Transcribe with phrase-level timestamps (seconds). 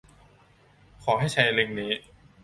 [1.03, 1.91] ขอให้ใช้ลิงก์นี้